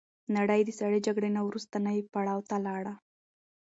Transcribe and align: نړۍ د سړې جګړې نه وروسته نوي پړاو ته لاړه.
نړۍ 0.37 0.61
د 0.65 0.69
سړې 0.79 0.97
جګړې 1.07 1.29
نه 1.37 1.41
وروسته 1.47 1.75
نوي 1.85 2.03
پړاو 2.11 2.45
ته 2.49 2.55
لاړه. 2.65 2.93